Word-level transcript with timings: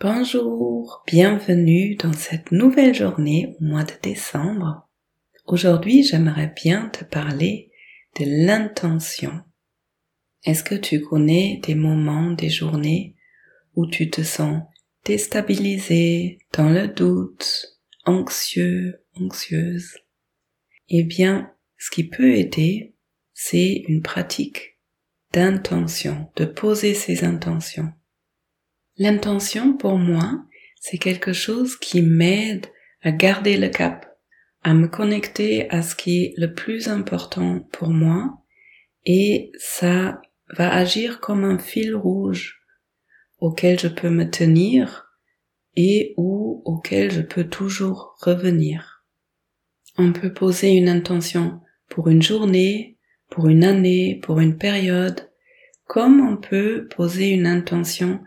Bonjour, 0.00 1.02
bienvenue 1.08 1.96
dans 1.96 2.12
cette 2.12 2.52
nouvelle 2.52 2.94
journée 2.94 3.56
au 3.58 3.64
mois 3.64 3.82
de 3.82 3.94
décembre. 4.00 4.88
Aujourd'hui, 5.44 6.04
j'aimerais 6.04 6.54
bien 6.54 6.88
te 6.90 7.02
parler 7.02 7.72
de 8.16 8.24
l'intention. 8.46 9.40
Est-ce 10.44 10.62
que 10.62 10.76
tu 10.76 11.00
connais 11.00 11.60
des 11.64 11.74
moments, 11.74 12.30
des 12.30 12.48
journées 12.48 13.16
où 13.74 13.88
tu 13.88 14.08
te 14.08 14.22
sens 14.22 14.62
déstabilisé, 15.04 16.38
dans 16.52 16.68
le 16.68 16.86
doute, 16.86 17.80
anxieux, 18.04 19.04
anxieuse? 19.20 19.96
Eh 20.90 21.02
bien, 21.02 21.52
ce 21.76 21.90
qui 21.90 22.04
peut 22.04 22.36
aider, 22.36 22.94
c'est 23.34 23.82
une 23.88 24.02
pratique 24.02 24.78
d'intention, 25.32 26.30
de 26.36 26.44
poser 26.44 26.94
ses 26.94 27.24
intentions. 27.24 27.92
L'intention 28.98 29.74
pour 29.76 29.96
moi, 29.96 30.44
c'est 30.80 30.98
quelque 30.98 31.32
chose 31.32 31.76
qui 31.76 32.02
m'aide 32.02 32.66
à 33.02 33.12
garder 33.12 33.56
le 33.56 33.68
cap, 33.68 34.18
à 34.64 34.74
me 34.74 34.88
connecter 34.88 35.70
à 35.70 35.82
ce 35.82 35.94
qui 35.94 36.24
est 36.24 36.34
le 36.36 36.52
plus 36.52 36.88
important 36.88 37.60
pour 37.72 37.90
moi 37.90 38.42
et 39.06 39.52
ça 39.58 40.20
va 40.50 40.74
agir 40.74 41.20
comme 41.20 41.44
un 41.44 41.58
fil 41.58 41.94
rouge 41.94 42.60
auquel 43.38 43.78
je 43.78 43.86
peux 43.86 44.10
me 44.10 44.28
tenir 44.28 45.06
et 45.76 46.14
ou 46.16 46.62
auquel 46.64 47.12
je 47.12 47.20
peux 47.20 47.44
toujours 47.44 48.16
revenir. 48.20 49.04
On 49.96 50.12
peut 50.12 50.32
poser 50.32 50.70
une 50.70 50.88
intention 50.88 51.60
pour 51.88 52.08
une 52.08 52.22
journée, 52.22 52.98
pour 53.30 53.48
une 53.48 53.62
année, 53.62 54.18
pour 54.24 54.40
une 54.40 54.58
période, 54.58 55.30
comme 55.84 56.20
on 56.20 56.36
peut 56.36 56.88
poser 56.94 57.30
une 57.30 57.46
intention 57.46 58.20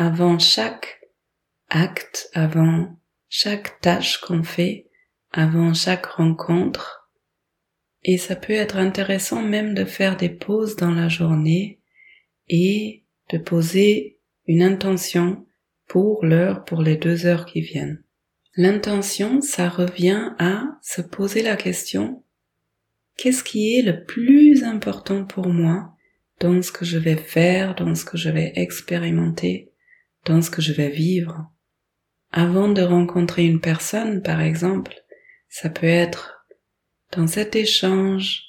avant 0.00 0.38
chaque 0.38 1.00
acte, 1.70 2.30
avant 2.32 2.96
chaque 3.28 3.80
tâche 3.80 4.20
qu'on 4.20 4.44
fait, 4.44 4.86
avant 5.32 5.74
chaque 5.74 6.06
rencontre. 6.06 7.10
Et 8.04 8.16
ça 8.16 8.36
peut 8.36 8.52
être 8.52 8.76
intéressant 8.76 9.42
même 9.42 9.74
de 9.74 9.84
faire 9.84 10.16
des 10.16 10.28
pauses 10.28 10.76
dans 10.76 10.92
la 10.92 11.08
journée 11.08 11.80
et 12.48 13.06
de 13.32 13.38
poser 13.38 14.20
une 14.46 14.62
intention 14.62 15.44
pour 15.88 16.24
l'heure, 16.24 16.64
pour 16.64 16.80
les 16.80 16.96
deux 16.96 17.26
heures 17.26 17.44
qui 17.44 17.60
viennent. 17.60 18.00
L'intention, 18.54 19.40
ça 19.40 19.68
revient 19.68 20.30
à 20.38 20.78
se 20.80 21.02
poser 21.02 21.42
la 21.42 21.56
question, 21.56 22.22
qu'est-ce 23.16 23.42
qui 23.42 23.76
est 23.76 23.82
le 23.82 24.04
plus 24.04 24.62
important 24.62 25.24
pour 25.24 25.48
moi 25.48 25.92
dans 26.38 26.62
ce 26.62 26.70
que 26.70 26.84
je 26.84 26.98
vais 26.98 27.16
faire, 27.16 27.74
dans 27.74 27.96
ce 27.96 28.04
que 28.04 28.16
je 28.16 28.30
vais 28.30 28.52
expérimenter, 28.54 29.67
dans 30.28 30.42
ce 30.42 30.50
que 30.50 30.62
je 30.62 30.72
vais 30.72 30.90
vivre. 30.90 31.50
Avant 32.30 32.68
de 32.68 32.82
rencontrer 32.82 33.46
une 33.46 33.60
personne, 33.60 34.22
par 34.22 34.40
exemple, 34.40 34.94
ça 35.48 35.70
peut 35.70 35.86
être 35.86 36.46
dans 37.12 37.26
cet 37.26 37.56
échange, 37.56 38.44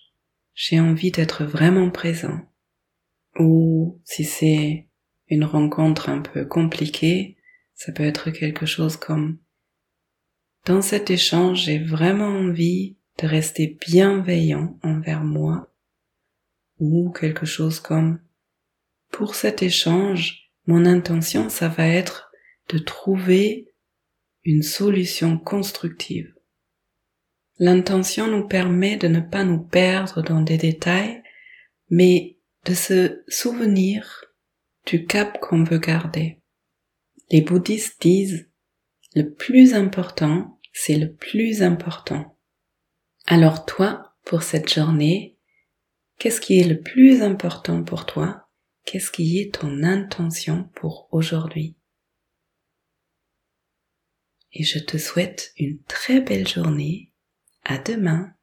j'ai 0.53 0.80
envie 0.80 1.11
d'être 1.11 1.45
vraiment 1.45 1.89
présent. 1.89 2.41
Ou 3.39 4.02
si 4.03 4.25
c'est 4.25 4.89
une 5.30 5.45
rencontre 5.45 6.09
un 6.09 6.22
peu 6.22 6.45
compliquée, 6.45 7.38
ça 7.73 7.94
peut 7.94 8.03
être 8.03 8.31
quelque 8.31 8.66
chose 8.66 8.97
comme 8.97 9.39
dans 10.66 10.81
cet 10.81 11.09
échange, 11.09 11.63
j'ai 11.63 11.80
vraiment 11.80 12.27
envie 12.27 12.97
de 13.19 13.27
rester 13.27 13.77
bienveillant 13.88 14.77
envers 14.83 15.23
moi. 15.23 15.73
Ou 16.80 17.11
quelque 17.11 17.45
chose 17.45 17.80
comme 17.80 18.19
pour 19.09 19.35
cet 19.35 19.63
échange, 19.63 20.48
mon 20.70 20.86
intention, 20.86 21.50
ça 21.50 21.67
va 21.67 21.88
être 21.88 22.31
de 22.67 22.78
trouver 22.78 23.73
une 24.44 24.62
solution 24.62 25.40
constructive. 25.40 26.31
L'intention 27.57 28.28
nous 28.28 28.47
permet 28.47 28.96
de 28.96 29.07
ne 29.07 29.19
pas 29.19 29.44
nous 29.44 29.57
perdre 29.57 30.22
dans 30.22 30.41
des 30.41 30.57
détails, 30.57 31.24
mais 31.90 32.38
de 32.66 32.75
se 32.75 33.24
souvenir 33.28 34.25
du 34.85 35.07
cap 35.07 35.40
qu'on 35.40 35.63
veut 35.63 35.80
garder. 35.80 36.40
Les 37.31 37.41
bouddhistes 37.41 38.00
disent 38.00 38.47
le 39.16 39.34
plus 39.34 39.74
important, 39.74 40.59
c'est 40.72 40.97
le 40.97 41.12
plus 41.12 41.63
important. 41.63 42.38
Alors 43.25 43.66
toi, 43.66 44.13
pour 44.24 44.44
cette 44.44 44.72
journée, 44.72 45.36
qu'est-ce 46.19 46.40
qui 46.40 46.59
est 46.59 46.68
le 46.68 46.80
plus 46.80 47.24
important 47.24 47.84
pour 47.84 48.06
toi? 48.06 48.49
Qu'est-ce 48.89 49.11
qui 49.11 49.38
est 49.38 49.53
ton 49.53 49.83
intention 49.83 50.63
pour 50.73 51.09
aujourd'hui? 51.11 51.77
Et 54.51 54.63
je 54.63 54.79
te 54.79 54.97
souhaite 54.97 55.53
une 55.59 55.83
très 55.83 56.22
belle 56.22 56.47
journée. 56.47 57.13
À 57.63 57.77
demain. 57.77 58.33